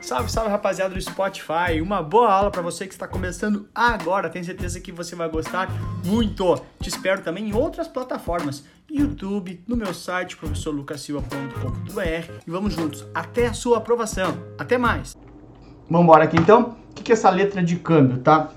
[0.00, 1.80] Salve, salve rapaziada do Spotify.
[1.80, 4.28] Uma boa aula para você que está começando agora.
[4.28, 5.68] Tenho certeza que você vai gostar
[6.04, 6.60] muito.
[6.80, 13.46] Te espero também em outras plataformas, YouTube, no meu site professorlucasilva.com.br e vamos juntos até
[13.46, 14.36] a sua aprovação.
[14.58, 15.16] Até mais.
[15.88, 16.76] Vamos embora aqui então.
[16.90, 18.50] O que é essa letra de câmbio, tá?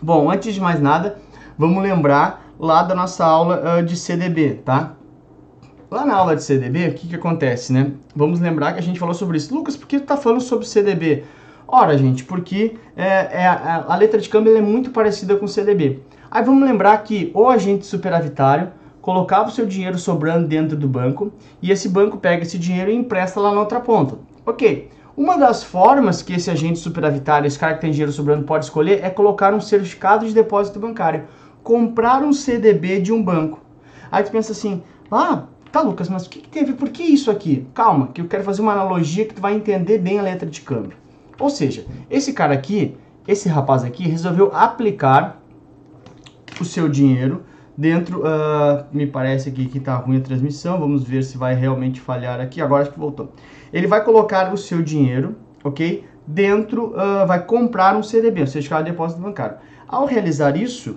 [0.00, 1.18] Bom, antes de mais nada,
[1.58, 4.95] vamos lembrar lá da nossa aula uh, de CDB, tá?
[5.88, 7.92] Lá na aula de CDB, o que, que acontece, né?
[8.14, 9.54] Vamos lembrar que a gente falou sobre isso.
[9.54, 11.22] Lucas, por que tu tá falando sobre CDB?
[11.68, 16.02] Ora, gente, porque é, é a, a, letra de câmbio é muito parecida com CDB.
[16.28, 21.32] Aí vamos lembrar que o agente superavitário colocava o seu dinheiro sobrando dentro do banco
[21.62, 24.16] e esse banco pega esse dinheiro e empresta lá na outra ponta.
[24.44, 24.90] Ok.
[25.16, 29.04] Uma das formas que esse agente superavitário, esse cara que tem dinheiro sobrando, pode escolher
[29.04, 31.24] é colocar um certificado de depósito bancário.
[31.62, 33.60] Comprar um CDB de um banco.
[34.10, 35.44] Aí tu pensa assim, ah,
[35.76, 36.72] Tá, Lucas, mas o que, que teve?
[36.72, 37.66] Por que isso aqui?
[37.74, 40.62] Calma, que eu quero fazer uma analogia que tu vai entender bem a letra de
[40.62, 40.96] câmbio.
[41.38, 42.96] Ou seja, esse cara aqui,
[43.28, 45.38] esse rapaz aqui, resolveu aplicar
[46.58, 47.42] o seu dinheiro
[47.76, 52.00] dentro, uh, me parece aqui que tá ruim a transmissão, vamos ver se vai realmente
[52.00, 53.34] falhar aqui, agora acho que voltou.
[53.70, 56.06] Ele vai colocar o seu dinheiro, ok?
[56.26, 59.58] Dentro, uh, vai comprar um CDB, um certificado de depósito bancário.
[59.86, 60.96] Ao realizar isso,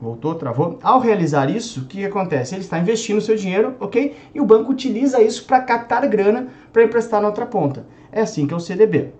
[0.00, 0.78] Voltou, travou.
[0.82, 2.54] Ao realizar isso, o que, acontece?
[2.54, 4.14] Ele está investindo seu dinheiro, ok?
[4.34, 7.86] E o banco utiliza isso para captar grana para emprestar na outra ponta.
[8.12, 9.12] É assim que é o CDB.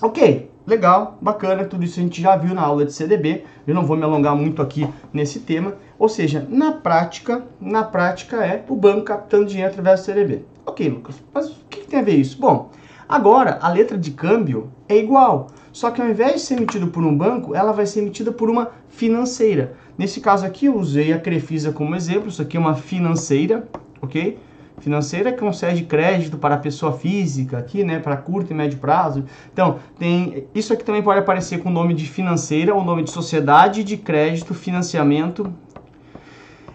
[0.00, 3.44] Ok, legal, bacana, tudo isso a gente já viu na aula de CDB.
[3.66, 5.74] Eu não vou me alongar muito aqui nesse tema.
[5.98, 10.44] Ou seja, na prática, na prática é o banco captando dinheiro através do CDB.
[10.66, 12.40] Ok, Lucas, mas o que, que tem a ver isso?
[12.40, 12.70] Bom,
[13.08, 15.48] agora a letra de câmbio é igual.
[15.72, 18.50] Só que ao invés de ser emitida por um banco, ela vai ser emitida por
[18.50, 19.74] uma financeira.
[19.96, 22.28] Nesse caso aqui, eu usei a Crefisa como exemplo.
[22.28, 23.68] Isso aqui é uma financeira,
[24.00, 24.38] ok?
[24.80, 27.98] Financeira que concede crédito para pessoa física aqui, né?
[27.98, 29.24] Para curto e médio prazo.
[29.52, 33.10] Então, tem isso aqui também pode aparecer com o nome de financeira ou nome de
[33.10, 35.52] sociedade de crédito, financiamento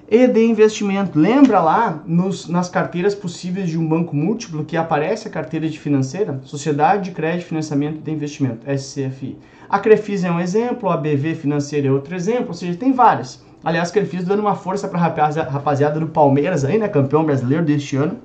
[0.09, 1.19] e de investimento.
[1.19, 5.77] Lembra lá nos, nas carteiras possíveis de um banco múltiplo que aparece a carteira de
[5.77, 6.39] financeira?
[6.43, 9.37] Sociedade de Crédito, Financiamento de Investimento, SCFI.
[9.69, 13.43] A Crefis é um exemplo, a BV Financeira é outro exemplo, ou seja, tem várias.
[13.63, 17.65] Aliás, a Crefis dando uma força para a rapaziada do Palmeiras aí, né, campeão brasileiro
[17.65, 18.17] deste ano.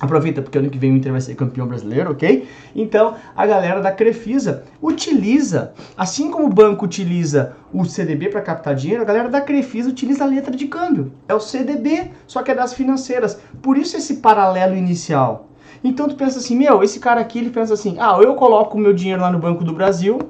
[0.00, 2.46] Aproveita porque ano que vem o Inter vai ser campeão brasileiro, ok?
[2.76, 8.76] Então, a galera da Crefisa utiliza, assim como o banco utiliza o CDB para captar
[8.76, 11.10] dinheiro, a galera da Crefisa utiliza a letra de câmbio.
[11.26, 13.40] É o CDB, só que é das financeiras.
[13.60, 15.48] Por isso esse paralelo inicial.
[15.82, 18.80] Então tu pensa assim, meu, esse cara aqui, ele pensa assim, ah, eu coloco o
[18.80, 20.20] meu dinheiro lá no Banco do Brasil,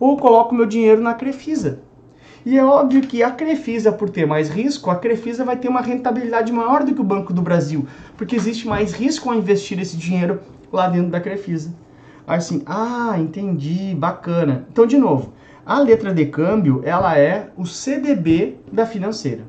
[0.00, 1.80] ou coloco meu dinheiro na Crefisa.
[2.44, 5.82] E é óbvio que a Crefisa, por ter mais risco, a Crefisa vai ter uma
[5.82, 9.96] rentabilidade maior do que o Banco do Brasil, porque existe mais risco ao investir esse
[9.96, 10.40] dinheiro
[10.72, 11.74] lá dentro da Crefisa.
[12.26, 14.66] Assim, ah, entendi, bacana.
[14.72, 15.34] Então, de novo,
[15.66, 19.42] a letra de câmbio, ela é o CDB da financeira.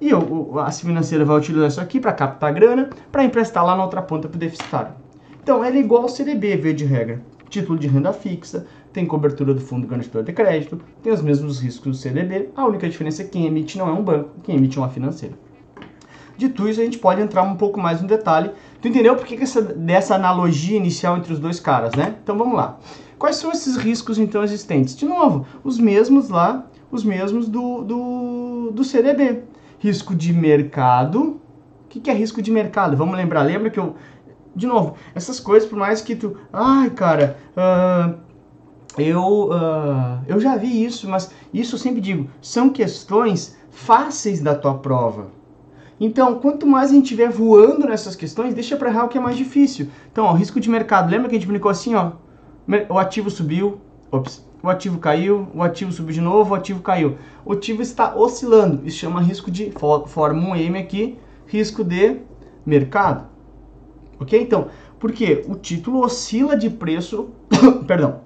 [0.00, 3.84] E eu, a financeira vai utilizar isso aqui para captar grana, para emprestar lá na
[3.84, 4.92] outra ponta para o deficitário.
[5.40, 7.22] Então, ela é igual ao CDB, via de regra.
[7.48, 11.90] Título de renda fixa, tem cobertura do fundo garantidor de crédito, tem os mesmos riscos
[11.90, 14.78] do CDB, a única diferença é que quem emite não é um banco, quem emite
[14.78, 15.34] é uma financeira.
[16.36, 18.50] Dito isso, a gente pode entrar um pouco mais no detalhe.
[18.80, 22.16] Tu entendeu por que, que essa, dessa analogia inicial entre os dois caras, né?
[22.22, 22.78] Então vamos lá.
[23.18, 24.96] Quais são esses riscos então existentes?
[24.96, 29.42] De novo, os mesmos lá, os mesmos do, do, do CDB.
[29.78, 31.40] Risco de mercado.
[31.84, 32.96] O que, que é risco de mercado?
[32.96, 33.94] Vamos lembrar, lembra que eu.
[34.56, 36.36] De novo, essas coisas, por mais que tu.
[36.52, 38.23] Ai, cara, uh,
[38.96, 44.54] eu, uh, eu já vi isso, mas isso eu sempre digo, são questões fáceis da
[44.54, 45.28] tua prova.
[45.98, 49.20] Então, quanto mais a gente estiver voando nessas questões, deixa para errar o que é
[49.20, 49.88] mais difícil.
[50.10, 51.10] Então, ó, risco de mercado.
[51.10, 52.12] Lembra que a gente brincou assim, ó?
[52.88, 57.16] O ativo subiu, ops, o ativo caiu, o ativo subiu de novo, o ativo caiu.
[57.44, 58.86] O ativo está oscilando.
[58.86, 59.72] Isso chama risco de,
[60.06, 62.20] forma um M aqui, risco de
[62.64, 63.26] mercado.
[64.18, 64.40] Ok?
[64.40, 64.68] Então,
[64.98, 67.28] porque o título oscila de preço,
[67.86, 68.20] perdão,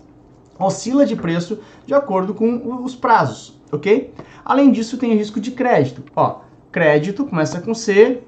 [0.59, 4.13] oscila de preço de acordo com os prazos, ok?
[4.45, 6.03] Além disso, tem o risco de crédito.
[6.17, 6.41] Ó,
[6.73, 8.23] crédito começa com C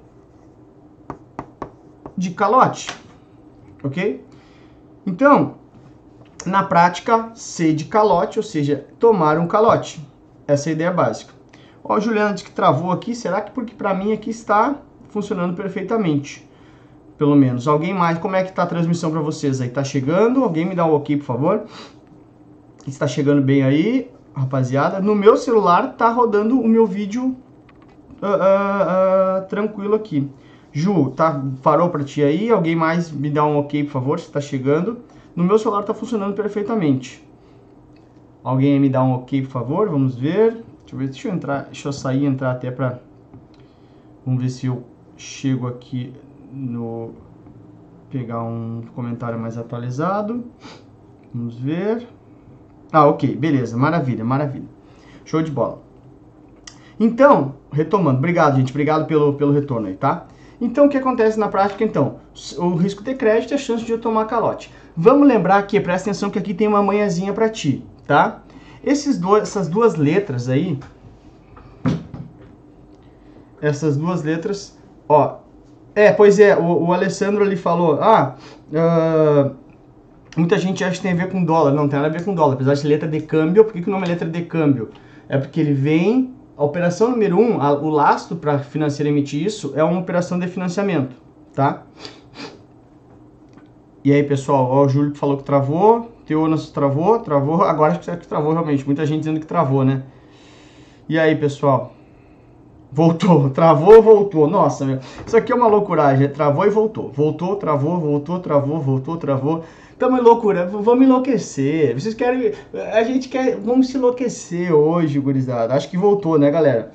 [2.17, 2.89] de calote,
[3.83, 4.25] ok?
[5.07, 5.57] Então,
[6.47, 10.07] na prática, C de calote, ou seja, tomar um calote.
[10.47, 11.33] Essa é a ideia básica.
[11.83, 13.15] Ó, o Juliano disse que travou aqui.
[13.15, 14.77] Será que porque para mim aqui está
[15.09, 16.49] funcionando perfeitamente?
[17.17, 17.69] Pelo menos.
[17.69, 18.19] Alguém mais?
[18.19, 19.69] Como é que está a transmissão para vocês aí?
[19.69, 20.43] Tá chegando?
[20.43, 21.65] Alguém me dá um ok, por favor?
[22.93, 25.01] Está chegando bem aí, rapaziada.
[25.01, 27.37] No meu celular tá rodando o meu vídeo
[28.23, 30.29] uh, uh, uh, tranquilo aqui.
[30.73, 32.51] Ju, tá, parou para ti aí?
[32.51, 34.99] Alguém mais me dá um ok, por favor, se está chegando.
[35.35, 37.27] No meu celular está funcionando perfeitamente.
[38.43, 39.89] Alguém me dá um ok, por favor?
[39.89, 40.53] Vamos ver.
[40.53, 43.01] Deixa eu ver, deixa eu entrar, deixa eu sair e entrar até para
[44.25, 44.85] Vamos ver se eu
[45.17, 46.13] chego aqui
[46.53, 47.13] no
[48.11, 50.45] pegar um comentário mais atualizado.
[51.33, 52.07] Vamos ver.
[52.93, 54.67] Ah, ok, beleza, maravilha, maravilha.
[55.25, 55.81] Show de bola.
[56.99, 60.27] Então, retomando, obrigado, gente, obrigado pelo, pelo retorno aí, tá?
[60.61, 62.17] Então, o que acontece na prática, então?
[62.59, 64.71] O risco de crédito é a chance de eu tomar calote.
[64.95, 68.43] Vamos lembrar que, presta atenção que aqui tem uma manhãzinha para ti, tá?
[68.85, 70.79] Esses dois, essas duas letras aí,
[73.63, 74.77] essas duas letras,
[75.09, 75.39] ó,
[75.95, 78.37] é, pois é, o, o Alessandro ali falou, ah,
[78.71, 79.55] uh,
[80.41, 82.35] muita gente acha que tem a ver com dólar, não tem nada a ver com
[82.35, 84.91] dólar, apesar de letra de câmbio, por que, que o nome é letra de câmbio?
[85.29, 89.73] É porque ele vem a operação número 1, um, o lastro para financeiro emitir isso
[89.77, 91.15] é uma operação de financiamento,
[91.55, 91.85] tá?
[94.03, 98.27] E aí, pessoal, ó, o Júlio falou que travou, Teonas travou, travou, agora acho que
[98.27, 100.03] travou realmente, muita gente dizendo que travou, né?
[101.09, 101.93] E aí, pessoal?
[102.93, 104.49] Voltou, travou, voltou.
[104.49, 107.11] Nossa, meu, isso aqui é uma loucuragem, travou e voltou.
[107.11, 109.65] Voltou, travou, voltou, travou, voltou, travou.
[110.01, 111.93] Tamo em loucura, vamos enlouquecer.
[111.93, 112.53] Vocês querem.
[112.95, 113.57] A gente quer.
[113.57, 115.75] Vamos se enlouquecer hoje, gurizada.
[115.75, 116.91] Acho que voltou, né, galera?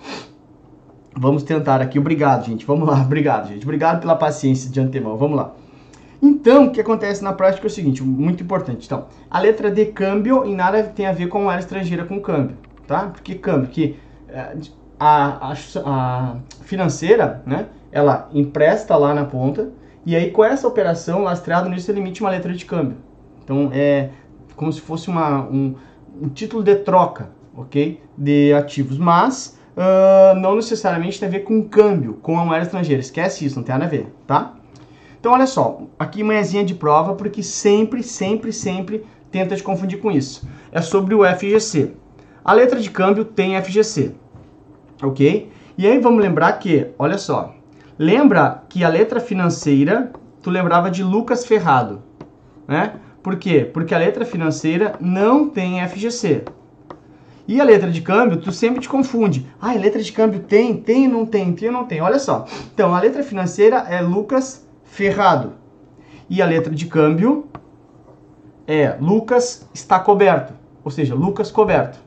[1.16, 2.00] Vamos tentar aqui.
[2.00, 2.66] Obrigado, gente.
[2.66, 3.00] Vamos lá.
[3.06, 3.62] Obrigado, gente.
[3.62, 5.18] Obrigado pela paciência de antemão.
[5.18, 5.54] Vamos lá.
[6.20, 8.88] Então, o que acontece na prática é o seguinte, muito importante.
[8.88, 12.58] Então, a letra de câmbio em nada tem a ver com área estrangeira com câmbio,
[12.88, 13.10] tá?
[13.10, 13.98] Porque câmbio, que
[14.28, 14.52] é,
[15.00, 15.56] a, a,
[15.86, 17.68] a financeira, né?
[17.92, 19.70] Ela empresta lá na ponta
[20.06, 22.98] e aí, com essa operação lastreada nisso, ele emite uma letra de câmbio.
[23.44, 24.12] Então, é
[24.56, 25.76] como se fosse uma, um,
[26.22, 28.00] um título de troca, ok?
[28.16, 29.00] De ativos.
[29.00, 33.02] Mas, uh, não necessariamente tem a ver com câmbio, com a moeda estrangeira.
[33.02, 34.54] Esquece isso, não tem nada a ver, tá?
[35.20, 35.82] Então, olha só.
[35.98, 40.48] Aqui, manhãzinha de prova, porque sempre, sempre, sempre tenta te confundir com isso.
[40.72, 41.94] É sobre o FGC.
[42.44, 44.14] A letra de câmbio tem FGC,
[45.02, 45.52] ok?
[45.76, 47.55] E aí, vamos lembrar que, olha só,
[47.98, 50.12] Lembra que a letra financeira,
[50.42, 52.04] tu lembrava de Lucas Ferrado,
[52.68, 52.96] né?
[53.24, 53.70] Por quê?
[53.74, 56.44] Porque a letra financeira não tem FGC.
[57.48, 59.48] E a letra de câmbio, tu sempre te confunde.
[59.62, 62.02] Ah, a letra de câmbio tem, tem, não tem, tem, não tem.
[62.02, 62.46] Olha só.
[62.74, 65.54] Então, a letra financeira é Lucas Ferrado.
[66.30, 67.48] E a letra de câmbio
[68.68, 70.54] é Lucas está coberto.
[70.84, 72.00] Ou seja, Lucas coberto.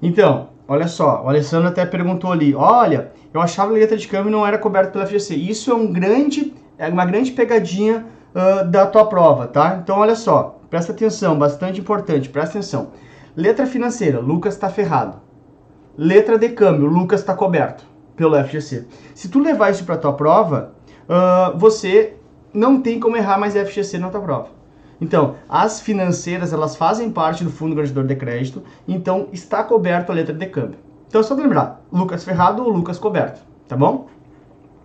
[0.00, 4.06] Então, olha só, o Alessandro até perguntou ali, olha, eu achava que a letra de
[4.08, 5.34] câmbio não era coberta pela FGC.
[5.34, 9.78] Isso é um grande, é uma grande pegadinha uh, da tua prova, tá?
[9.82, 12.90] Então, olha só, presta atenção, bastante importante, presta atenção.
[13.36, 15.20] Letra financeira, Lucas está ferrado.
[15.96, 17.84] Letra de câmbio, Lucas está coberto
[18.16, 18.86] pelo FGC.
[19.14, 20.72] Se tu levar isso para tua prova,
[21.08, 22.14] uh, você
[22.52, 24.57] não tem como errar mais FGC na tua prova.
[25.00, 30.14] Então, as financeiras, elas fazem parte do Fundo Garantidor de Crédito, então está coberto a
[30.14, 30.78] letra de câmbio.
[31.06, 34.08] Então, é só lembrar, Lucas Ferrado ou Lucas coberto, tá bom?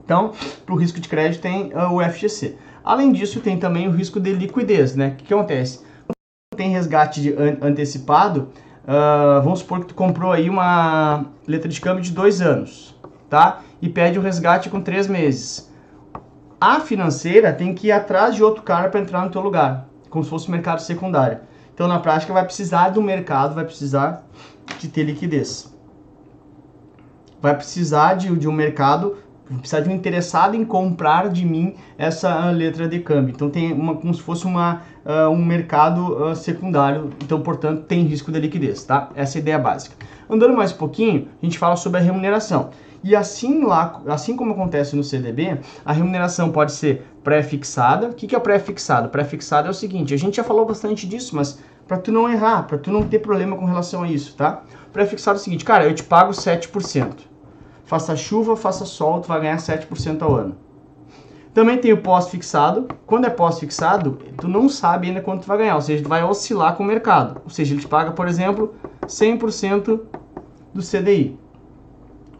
[0.05, 0.31] Então,
[0.65, 2.55] para o risco de crédito tem uh, o FGC.
[2.83, 5.09] Além disso, tem também o risco de liquidez, né?
[5.09, 5.79] O que, que acontece?
[5.79, 8.49] Quando tem resgate antecipado,
[8.83, 12.95] uh, vamos supor que tu comprou aí uma letra de câmbio de dois anos,
[13.29, 13.61] tá?
[13.81, 15.71] E pede o resgate com três meses.
[16.59, 20.23] A financeira tem que ir atrás de outro cara para entrar no teu lugar como
[20.23, 21.39] se fosse mercado secundário.
[21.73, 24.23] Então, na prática, vai precisar do mercado, vai precisar
[24.79, 25.73] de ter liquidez.
[27.41, 29.17] Vai precisar de, de um mercado,
[29.49, 33.33] vai precisar de um interessado em comprar de mim essa letra de câmbio.
[33.33, 37.09] Então, tem uma, como se fosse uma, uh, um mercado uh, secundário.
[37.23, 39.09] Então, portanto, tem risco de liquidez, tá?
[39.15, 39.95] Essa é a ideia básica.
[40.29, 42.69] Andando mais um pouquinho, a gente fala sobre a remuneração.
[43.03, 48.07] E assim lá, assim como acontece no CDB, a remuneração pode ser pré-fixada.
[48.07, 49.09] O que é pré-fixado?
[49.09, 52.63] Pré-fixado é o seguinte, a gente já falou bastante disso, mas para tu não errar,
[52.63, 54.63] para tu não ter problema com relação a isso, tá?
[54.93, 57.13] Pré-fixado é o seguinte, cara, eu te pago 7%.
[57.83, 60.55] Faça chuva, faça sol, tu vai ganhar 7% ao ano.
[61.53, 62.87] Também tem o pós-fixado.
[63.05, 66.23] Quando é pós-fixado, tu não sabe ainda quanto tu vai ganhar, ou seja, tu vai
[66.23, 67.41] oscilar com o mercado.
[67.43, 68.73] Ou seja, ele te paga, por exemplo,
[69.05, 69.99] 100%
[70.73, 71.42] do CDI.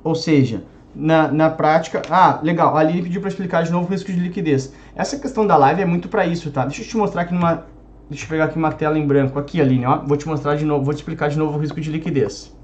[0.04, 0.64] Ou seja,
[0.96, 2.02] na, na prática.
[2.10, 4.74] Ah, legal, a Aline pediu para explicar de novo o risco de liquidez.
[4.96, 6.66] Essa questão da live é muito para isso, tá?
[6.66, 7.66] Deixa eu te mostrar aqui numa.
[8.10, 9.40] Deixa eu pegar aqui uma tela em branco.
[9.40, 9.98] Aqui, Aline, ó.
[10.00, 12.56] Vou te mostrar de novo, vou te explicar de novo o risco de liquidez.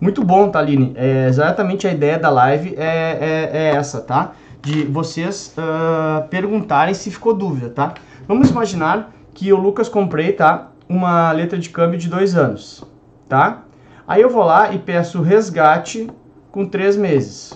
[0.00, 0.92] Muito bom, tá, Aline?
[0.94, 4.32] É, exatamente a ideia da live é, é, é essa, tá?
[4.62, 7.94] De vocês uh, perguntarem se ficou dúvida, tá?
[8.26, 10.68] Vamos imaginar que o Lucas comprei, tá?
[10.88, 12.82] uma letra de câmbio de dois anos,
[13.28, 13.64] tá?
[14.06, 16.10] Aí eu vou lá e peço resgate
[16.50, 17.52] com três meses.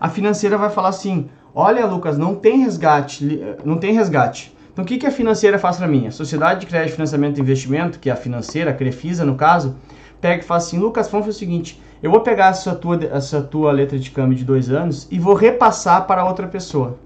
[0.00, 4.56] A financeira vai falar assim: olha, Lucas, não tem resgate, não tem resgate.
[4.72, 6.06] Então o que, que a financeira faz para mim?
[6.06, 9.76] A Sociedade de Crédito, Financiamento e Investimento, que é a financeira, a Crefisa no caso,
[10.20, 13.42] pega e fala assim: Lucas, vamos fazer o seguinte: eu vou pegar essa tua, essa
[13.42, 16.98] tua letra de câmbio de dois anos e vou repassar para outra pessoa.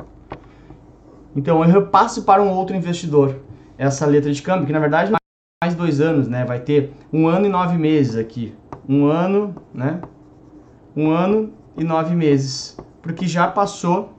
[1.35, 3.37] Então eu repasso para um outro investidor
[3.77, 5.17] essa letra de câmbio, que na verdade é
[5.65, 6.45] mais dois anos, né?
[6.45, 8.55] Vai ter um ano e nove meses aqui.
[8.89, 10.01] Um ano, né?
[10.97, 12.77] Um ano e nove meses.
[13.03, 14.15] Porque já passou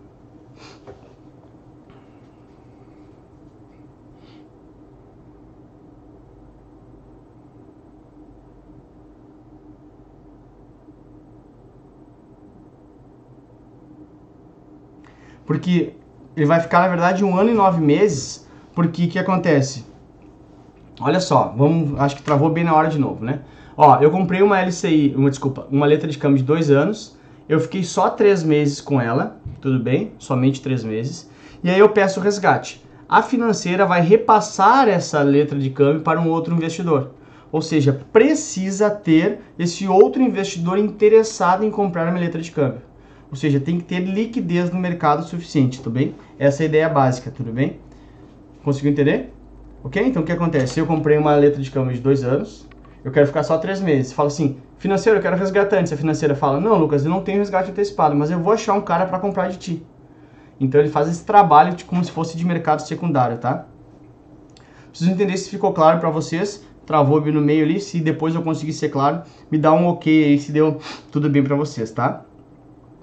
[15.45, 15.93] Porque
[16.35, 18.47] ele vai ficar, na verdade, um ano e nove meses.
[18.73, 19.85] Porque o que acontece?
[20.99, 23.41] Olha só, vamos, acho que travou bem na hora de novo, né?
[23.77, 27.17] Ó, eu comprei uma LCI, uma desculpa, uma letra de câmbio de dois anos.
[27.47, 30.13] Eu fiquei só três meses com ela, tudo bem?
[30.17, 31.29] Somente três meses.
[31.61, 32.81] E aí eu peço o resgate.
[33.07, 37.11] A financeira vai repassar essa letra de câmbio para um outro investidor.
[37.51, 42.81] Ou seja, precisa ter esse outro investidor interessado em comprar a minha letra de câmbio.
[43.29, 46.15] Ou seja, tem que ter liquidez no mercado suficiente, tudo bem?
[46.39, 47.77] Essa é a ideia básica, tudo bem?
[48.63, 49.33] Conseguiu entender?
[49.83, 50.01] Ok?
[50.01, 50.79] Então o que acontece?
[50.79, 52.67] Eu comprei uma letra de câmbio de dois anos,
[53.05, 54.11] eu quero ficar só três meses.
[54.11, 55.93] Fala assim, financeiro, eu quero resgatar antes.
[55.93, 58.81] A financeira fala, não, Lucas, eu não tenho resgate antecipado, mas eu vou achar um
[58.81, 59.85] cara para comprar de ti.
[60.59, 63.67] Então ele faz esse trabalho de, como se fosse de mercado secundário, tá?
[64.89, 66.65] Preciso entender se ficou claro para vocês.
[66.83, 67.79] Travou no meio ali.
[67.79, 69.21] Se depois eu conseguir ser claro,
[69.51, 70.79] me dá um ok aí se deu
[71.11, 72.23] tudo bem para vocês, tá?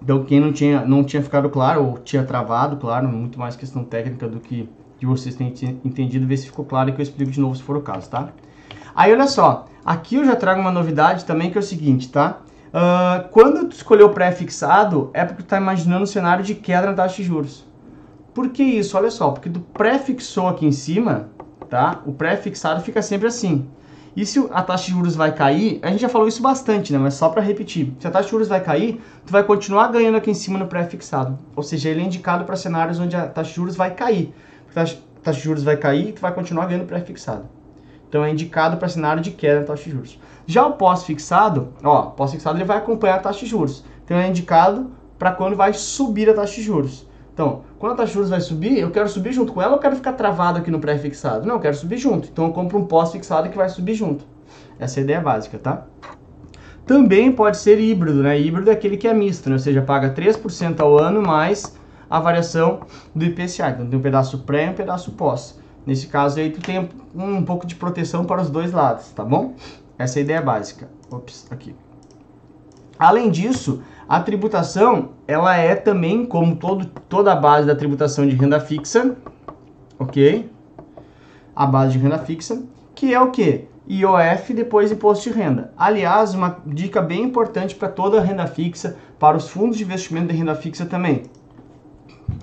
[0.03, 3.85] Então, quem não tinha, não tinha ficado claro, ou tinha travado, claro, muito mais questão
[3.85, 4.69] técnica do que
[4.99, 5.55] de vocês terem
[5.85, 8.11] entendido, ver se ficou claro e que eu explico de novo se for o caso,
[8.11, 8.33] tá?
[8.95, 12.39] Aí, olha só, aqui eu já trago uma novidade também, que é o seguinte, tá?
[12.73, 16.87] Uh, quando tu escolheu o pré-fixado, é porque tu está imaginando um cenário de queda
[16.87, 17.65] na taxa de juros.
[18.33, 18.97] Por que isso?
[18.97, 21.29] Olha só, porque tu pré-fixou aqui em cima,
[21.69, 22.01] tá?
[22.07, 23.69] O pré-fixado fica sempre assim.
[24.15, 26.99] E se a taxa de juros vai cair, a gente já falou isso bastante, né?
[26.99, 30.17] Mas só para repetir, se a taxa de juros vai cair, tu vai continuar ganhando
[30.17, 31.39] aqui em cima no pré-fixado.
[31.57, 34.35] Ou seja, ele é indicado para cenários onde a taxa de juros vai cair.
[34.71, 34.99] A taxa
[35.31, 37.45] de juros vai cair e tu vai continuar ganhando pré-fixado.
[38.13, 40.21] Então é indicado para cenário de queda da taxa de juros.
[40.47, 43.83] Já o pós-fixado, ó, pós-fixado ele vai acompanhar a taxa de juros.
[44.05, 47.07] Então é indicado para quando vai subir a taxa de juros.
[47.33, 49.79] Então, quando a taxa de juros vai subir, eu quero subir junto com ela ou
[49.79, 51.49] quero ficar travado aqui no pré-fixado?
[51.49, 52.29] Não, eu quero subir junto.
[52.29, 54.27] Então eu compro um pós-fixado que vai subir junto.
[54.79, 55.87] Essa é a ideia básica, tá?
[56.85, 58.39] Também pode ser híbrido, né?
[58.39, 59.55] Híbrido é aquele que é misto, né?
[59.55, 61.75] Ou seja, paga 3% ao ano mais
[62.11, 62.81] a variação
[63.15, 63.71] do IPCA.
[63.71, 65.62] Então tem um pedaço pré e um pedaço pós.
[65.87, 69.55] Nesse caso aí tu tem um pouco de proteção para os dois lados, tá bom?
[69.99, 70.89] Essa é a ideia básica.
[71.11, 71.75] Ops, aqui.
[72.99, 78.37] Além disso, a tributação, ela é também, como todo, toda a base da tributação de
[78.37, 79.17] renda fixa,
[79.99, 80.51] ok?
[81.55, 82.63] A base de renda fixa,
[82.95, 83.67] que é o que?
[83.89, 85.73] IOF depois imposto de renda.
[85.77, 90.29] Aliás, uma dica bem importante para toda a renda fixa, para os fundos de investimento
[90.29, 91.25] de renda fixa também.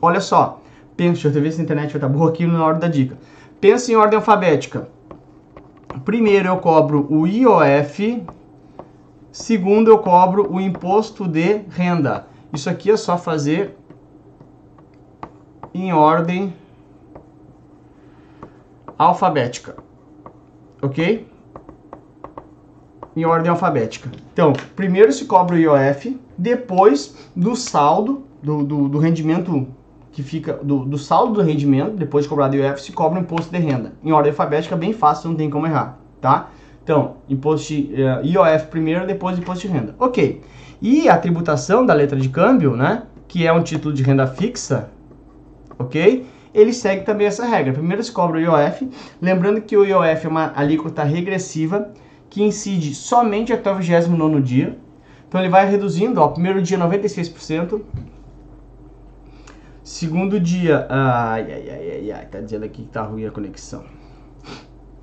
[0.01, 0.61] Olha só,
[0.99, 3.17] pensa, deixa eu ver se a internet vai estar boa aqui na hora da dica.
[3.61, 4.89] Pensa em ordem alfabética.
[6.03, 8.25] Primeiro eu cobro o IOF,
[9.31, 12.27] Segundo, eu cobro o imposto de renda.
[12.51, 13.75] Isso aqui é só fazer
[15.73, 16.53] em ordem
[18.97, 19.77] alfabética.
[20.81, 21.25] Ok?
[23.15, 24.09] Em ordem alfabética.
[24.33, 29.67] Então, primeiro se cobra o IOF, depois do saldo, do, do, do rendimento
[30.19, 33.21] que fica, do, do, saldo do rendimento, depois de cobrado o IOF, se cobra o
[33.21, 33.93] imposto de renda.
[34.03, 36.49] Em ordem alfabética, bem fácil, não tem como errar, tá?
[36.83, 39.95] Então, imposto de, uh, IOF primeiro, depois imposto de renda.
[39.97, 40.41] Ok.
[40.81, 43.03] E a tributação da letra de câmbio, né?
[43.29, 44.89] Que é um título de renda fixa,
[45.77, 46.25] ok?
[46.53, 47.71] Ele segue também essa regra.
[47.71, 48.89] Primeiro se cobra o IOF,
[49.21, 51.91] lembrando que o IOF é uma alíquota regressiva
[52.29, 54.77] que incide somente até o 29 dia.
[55.29, 57.79] Então ele vai reduzindo, ó, primeiro dia 96%,
[59.89, 63.83] segundo dia, ai, ai, ai, ai, ai, tá dizendo aqui que tá ruim a conexão.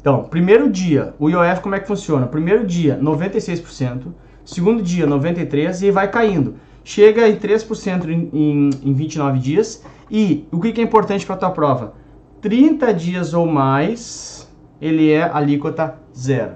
[0.00, 2.24] Então, primeiro dia, o IOF como é que funciona?
[2.28, 4.14] Primeiro dia, 96%,
[4.44, 6.54] segundo dia, 93% e vai caindo.
[6.84, 9.84] Chega em 3% em, em, em 29 dias.
[10.08, 11.94] E o que é importante para a tua prova?
[12.40, 14.48] 30 dias ou mais,
[14.80, 16.52] ele é alíquota zero.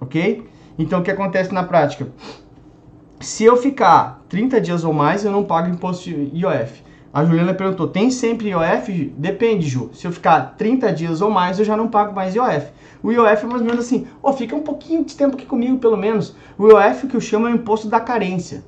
[0.00, 0.46] Ok?
[0.78, 2.06] Então, o que acontece na prática?
[3.18, 6.89] Se eu ficar 30 dias ou mais, eu não pago imposto de IOF.
[7.12, 9.12] A Juliana perguntou: tem sempre IOF?
[9.16, 9.90] Depende, Ju.
[9.92, 12.68] Se eu ficar 30 dias ou mais, eu já não pago mais IOF.
[13.02, 15.78] O IOF é mais ou menos assim: oh, fica um pouquinho de tempo aqui comigo,
[15.78, 16.36] pelo menos.
[16.56, 18.62] O IOF, que eu chamo é o imposto da carência.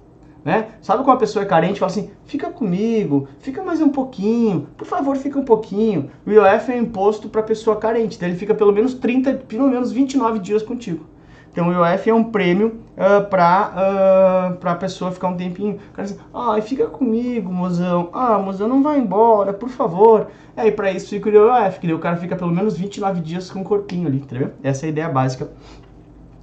[0.44, 0.70] Né?
[0.80, 4.88] Sabe quando a pessoa é carente fala assim: fica comigo, fica mais um pouquinho, por
[4.88, 6.10] favor, fica um pouquinho.
[6.26, 9.92] O IOF é imposto para pessoa carente, então ele fica pelo menos 30, pelo menos
[9.92, 11.11] 29 dias contigo.
[11.52, 15.78] Então o IOF é um prêmio uh, para uh, a pessoa ficar um tempinho.
[15.90, 18.08] O cara diz, ah, fica comigo, mozão.
[18.12, 20.28] Ah, mozão, não vai embora, por favor.
[20.56, 23.50] É, e para isso fica o IOF, que o cara fica pelo menos 29 dias
[23.50, 24.50] com o corpinho ali, entendeu?
[24.62, 25.48] Essa é a ideia básica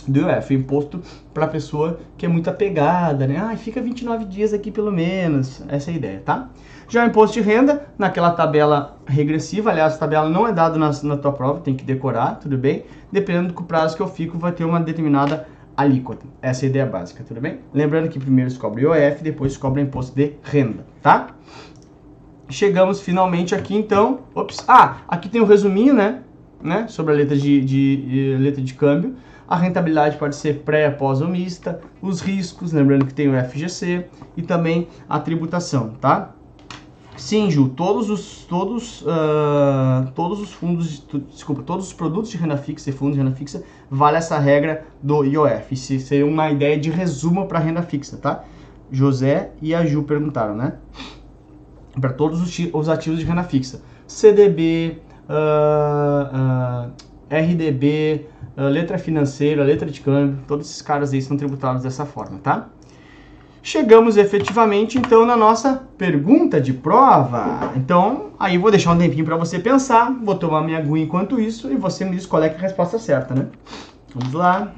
[0.07, 1.01] do IOF, imposto
[1.33, 3.37] para pessoa que é muito apegada, né?
[3.37, 5.63] Ah, fica 29 dias aqui pelo menos.
[5.67, 6.49] Essa é a ideia, tá?
[6.89, 10.89] Já o imposto de renda, naquela tabela regressiva, aliás, a tabela não é dada na,
[11.03, 12.83] na tua prova, tem que decorar, tudo bem?
[13.11, 16.25] Dependendo do prazo que eu fico, vai ter uma determinada alíquota.
[16.41, 17.59] Essa é a ideia básica, tudo bem?
[17.71, 21.27] Lembrando que primeiro se cobra IOF, depois se cobra imposto de renda, tá?
[22.49, 24.21] Chegamos finalmente aqui, então.
[24.33, 26.23] Ops, ah, aqui tem um resuminho, né?
[26.59, 26.87] né?
[26.87, 29.15] Sobre a letra de, de, de letra de câmbio.
[29.47, 34.05] A rentabilidade pode ser pré, após ou mista, os riscos, lembrando que tem o FGC
[34.35, 36.33] e também a tributação, tá?
[37.19, 42.55] Sim, Ju, todos os todos uh, todos os fundos, desculpa, todos os produtos de renda
[42.55, 43.61] fixa e fundos de renda fixa
[43.91, 45.73] vale essa regra do IOF.
[45.73, 48.45] Isso seria uma ideia de resumo para renda fixa, tá?
[48.89, 50.75] José e a Ju perguntaram, né?
[51.99, 56.91] Para todos os, os, ativos de renda fixa, CDB, uh, uh,
[57.29, 62.39] RDB, uh, letra financeira, letra de câmbio, todos esses caras aí são tributados dessa forma,
[62.39, 62.69] tá?
[63.61, 67.73] Chegamos efetivamente então na nossa pergunta de prova.
[67.75, 71.71] Então, aí vou deixar um tempinho para você pensar, vou tomar minha aguinha enquanto isso
[71.71, 73.47] e você me diz qual é, é a resposta certa, né?
[74.15, 74.73] Vamos lá.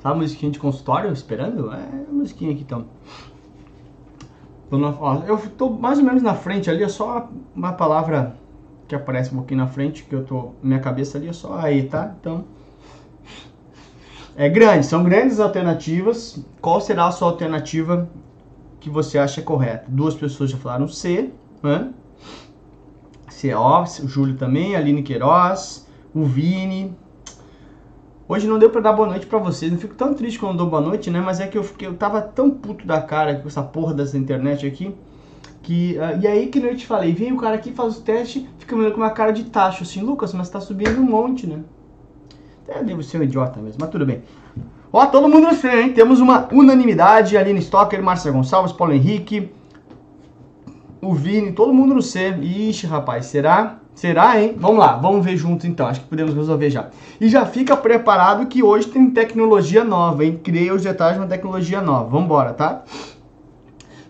[0.00, 1.72] Sabe a musiquinha de consultório esperando?
[1.72, 2.86] É a musiquinha aqui então.
[4.70, 8.36] Eu tô mais ou menos na frente ali, é só uma palavra
[8.88, 10.52] que aparece um pouquinho na frente, que eu tô.
[10.62, 12.14] Minha cabeça ali é só aí, tá?
[12.20, 12.44] Então.
[14.36, 16.44] É grande, são grandes alternativas.
[16.60, 18.08] Qual será a sua alternativa
[18.80, 19.86] que você acha correta?
[19.88, 21.30] Duas pessoas já falaram C,
[21.62, 21.90] né?
[23.28, 26.96] CO, o Júlio também, Aline Queiroz, o Vini,
[28.28, 29.70] Hoje não deu para dar boa noite para vocês.
[29.70, 31.20] Não fico tão triste quando dou boa noite, né?
[31.20, 34.18] Mas é que eu fiquei, eu tava tão puto da cara com essa porra dessa
[34.18, 34.92] internet aqui.
[35.62, 38.48] Que, uh, e aí que eu te falei, vem o cara aqui, faz o teste,
[38.58, 41.60] fica me com uma cara de tacho, assim, Lucas, mas tá subindo um monte, né?
[42.62, 44.22] Até devo ser um idiota mesmo, mas tudo bem.
[44.92, 45.92] Ó, todo mundo no freio, hein?
[45.92, 49.50] Temos uma unanimidade, Aline Stocker, Márcia Gonçalves, Paulo Henrique,
[51.00, 52.30] o Vini, todo mundo no C.
[52.30, 53.80] Ixi, rapaz, será?
[53.96, 54.54] Será, hein?
[54.58, 55.86] Vamos lá, vamos ver juntos então.
[55.86, 56.90] Acho que podemos resolver já.
[57.18, 60.38] E já fica preparado que hoje tem tecnologia nova, hein?
[60.44, 62.04] Criei os detalhes de uma tecnologia nova.
[62.04, 62.84] Vamos embora, tá?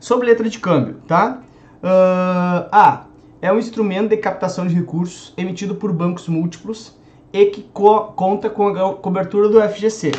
[0.01, 1.39] Sobre letra de câmbio, tá?
[1.81, 3.05] Uh, A.
[3.41, 6.97] É um instrumento de captação de recursos emitido por bancos múltiplos
[7.33, 10.11] e que co conta com a cobertura do FGC.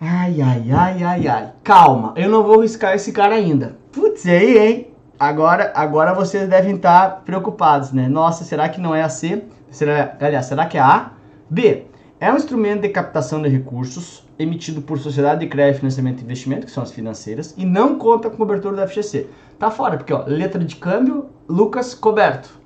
[0.00, 1.52] Ai, ai, ai, ai, ai.
[1.62, 3.78] Calma, eu não vou riscar esse cara ainda.
[3.92, 4.93] Putz, aí, hein?
[5.24, 8.06] Agora, agora vocês devem estar preocupados, né?
[8.08, 9.42] Nossa, será que não é a C?
[9.70, 11.12] Será, aliás, será que é a?
[11.48, 11.86] B.
[12.20, 16.66] É um instrumento de captação de recursos emitido por sociedade de crédito, financiamento e investimento,
[16.66, 19.26] que são as financeiras, e não conta com cobertura da FGC.
[19.58, 22.60] Tá fora, porque ó, letra de câmbio, Lucas coberto.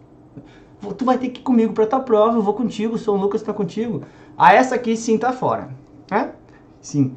[0.97, 3.41] Tu vai ter que ir comigo para tua prova, eu vou contigo, sou o Lucas,
[3.41, 4.03] tá contigo.
[4.37, 5.69] A essa aqui sim tá fora,
[6.11, 6.33] né?
[6.81, 7.17] Sim.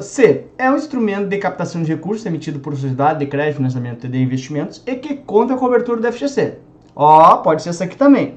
[0.00, 0.46] C.
[0.56, 4.82] É um instrumento de captação de recursos emitido por sociedade de crédito, financiamento de investimentos
[4.86, 6.58] e que conta a cobertura do FGC.
[6.94, 8.36] Ó, oh, pode ser essa aqui também.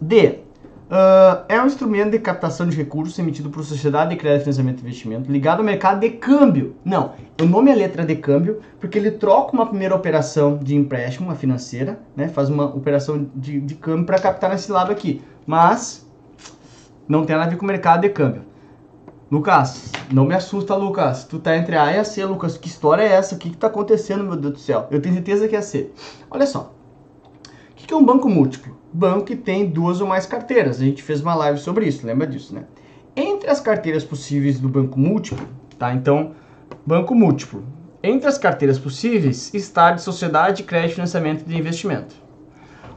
[0.00, 0.40] D.
[0.84, 4.82] Uh, é um instrumento de captação de recursos emitido por sociedade de crédito, financiamento e
[4.82, 6.76] investimento ligado ao mercado de câmbio.
[6.84, 11.26] Não, o nome é letra de câmbio porque ele troca uma primeira operação de empréstimo,
[11.26, 15.22] uma financeira, né, faz uma operação de, de câmbio para captar nesse lado aqui.
[15.46, 16.06] Mas
[17.08, 18.42] não tem nada a ver com o mercado de câmbio.
[19.34, 21.24] Lucas, não me assusta, Lucas.
[21.24, 22.56] Tu tá entre A e a C, Lucas.
[22.56, 23.34] Que história é essa?
[23.34, 24.86] O que, que tá acontecendo, meu Deus do céu?
[24.92, 25.90] Eu tenho certeza que é C.
[26.30, 26.72] Olha só.
[27.72, 28.78] O que, que é um banco múltiplo?
[28.92, 30.80] Banco que tem duas ou mais carteiras.
[30.80, 32.62] A gente fez uma live sobre isso, lembra disso, né?
[33.16, 35.48] Entre as carteiras possíveis do banco múltiplo,
[35.80, 35.92] tá?
[35.92, 36.30] Então,
[36.86, 37.64] banco múltiplo.
[38.04, 42.14] Entre as carteiras possíveis está de sociedade de crédito, financiamento e investimento.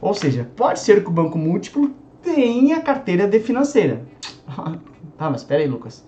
[0.00, 1.90] Ou seja, pode ser que o banco múltiplo
[2.22, 4.06] tenha carteira de financeira.
[5.18, 6.06] tá, mas espera aí, Lucas.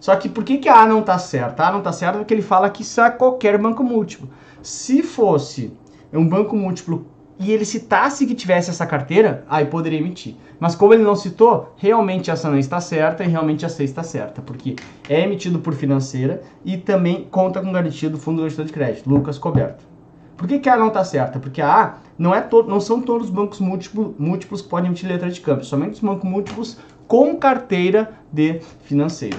[0.00, 1.66] Só que por que, que a A não está certa?
[1.66, 4.28] A não está certa porque ele fala que isso é qualquer banco múltiplo.
[4.62, 5.72] Se fosse
[6.12, 7.06] um banco múltiplo
[7.38, 10.34] e ele citasse que tivesse essa carteira, aí poderia emitir.
[10.58, 14.42] Mas como ele não citou, realmente essa não está certa e realmente essa está certa,
[14.42, 14.74] porque
[15.08, 19.38] é emitido por financeira e também conta com garantia do Fundo Garantidor de Crédito, Lucas
[19.38, 19.84] Coberto.
[20.36, 21.38] Por que, que a não está certa?
[21.38, 24.86] Porque a A não, é to não são todos os bancos múltiplo, múltiplos que podem
[24.86, 29.38] emitir letra de câmbio, somente os bancos múltiplos com carteira de financeiro.